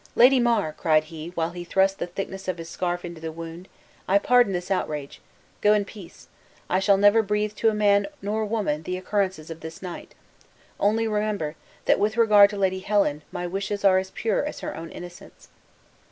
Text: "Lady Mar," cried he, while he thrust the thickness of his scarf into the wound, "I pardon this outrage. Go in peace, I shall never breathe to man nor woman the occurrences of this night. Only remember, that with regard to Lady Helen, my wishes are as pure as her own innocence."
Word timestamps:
"Lady 0.15 0.39
Mar," 0.39 0.73
cried 0.75 1.03
he, 1.03 1.27
while 1.35 1.51
he 1.51 1.63
thrust 1.63 1.99
the 1.99 2.07
thickness 2.07 2.47
of 2.47 2.57
his 2.57 2.67
scarf 2.67 3.05
into 3.05 3.21
the 3.21 3.31
wound, 3.31 3.67
"I 4.07 4.17
pardon 4.17 4.51
this 4.51 4.71
outrage. 4.71 5.21
Go 5.61 5.73
in 5.73 5.85
peace, 5.85 6.27
I 6.71 6.79
shall 6.79 6.97
never 6.97 7.21
breathe 7.21 7.53
to 7.57 7.71
man 7.71 8.07
nor 8.19 8.43
woman 8.43 8.81
the 8.81 8.97
occurrences 8.97 9.51
of 9.51 9.59
this 9.59 9.79
night. 9.79 10.15
Only 10.79 11.07
remember, 11.07 11.53
that 11.85 11.99
with 11.99 12.17
regard 12.17 12.49
to 12.49 12.57
Lady 12.57 12.79
Helen, 12.79 13.21
my 13.31 13.45
wishes 13.45 13.85
are 13.85 13.99
as 13.99 14.09
pure 14.09 14.43
as 14.43 14.61
her 14.61 14.75
own 14.75 14.89
innocence." 14.89 15.49